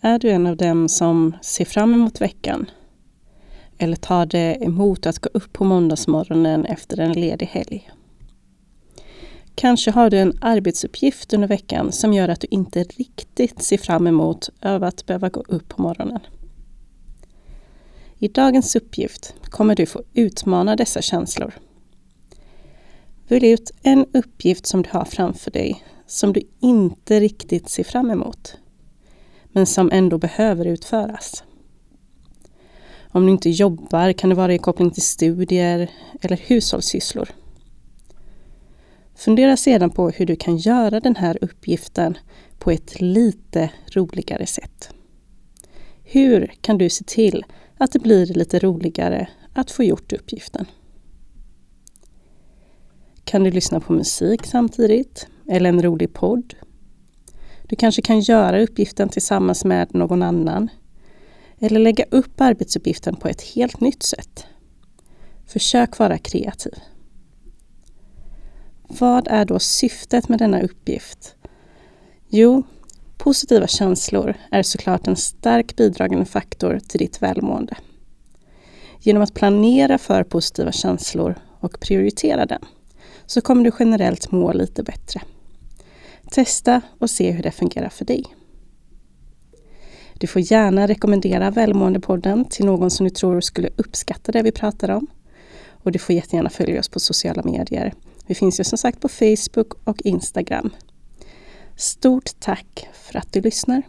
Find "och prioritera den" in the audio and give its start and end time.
81.60-82.64